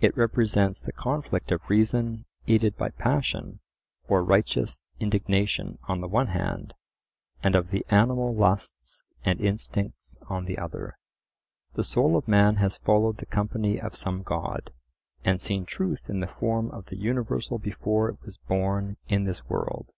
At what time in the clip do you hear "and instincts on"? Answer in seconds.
9.24-10.44